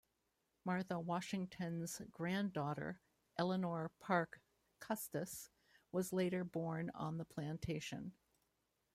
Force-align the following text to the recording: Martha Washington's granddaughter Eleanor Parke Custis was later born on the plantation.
Martha 0.65 0.99
Washington's 0.99 2.01
granddaughter 2.09 2.99
Eleanor 3.37 3.91
Parke 3.99 4.39
Custis 4.79 5.51
was 5.91 6.11
later 6.11 6.43
born 6.43 6.89
on 6.95 7.19
the 7.19 7.25
plantation. 7.25 8.11